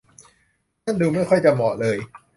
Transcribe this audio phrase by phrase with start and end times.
[0.85, 1.97] นั่นดูไม่ค่อยจะเหมาะเลย